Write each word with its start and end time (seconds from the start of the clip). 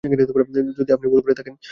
যদি 0.77 0.91
আপনি 0.93 1.07
ভুল 1.07 1.21
করে 1.23 1.37
থাকেন? 1.39 1.53